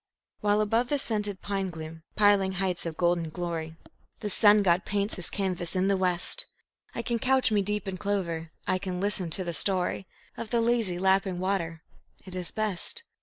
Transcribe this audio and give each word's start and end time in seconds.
While 0.39 0.61
above 0.61 0.87
the 0.89 0.97
scented 0.97 1.43
pine 1.43 1.69
gloom, 1.69 2.01
piling 2.15 2.53
heights 2.53 2.87
of 2.87 2.97
golden 2.97 3.29
glory, 3.29 3.75
The 4.21 4.31
sun 4.31 4.63
god 4.63 4.83
paints 4.83 5.13
his 5.13 5.29
canvas 5.29 5.75
in 5.75 5.89
the 5.89 5.95
west, 5.95 6.47
I 6.95 7.03
can 7.03 7.19
couch 7.19 7.51
me 7.51 7.61
deep 7.61 7.87
in 7.87 7.99
clover, 7.99 8.51
I 8.65 8.79
can 8.79 8.99
listen 8.99 9.29
to 9.29 9.43
the 9.43 9.53
story 9.53 10.07
Of 10.37 10.49
the 10.49 10.59
lazy, 10.59 10.97
lapping 10.97 11.37
water 11.39 11.83
it 12.25 12.35
is 12.35 12.49
best. 12.49 13.03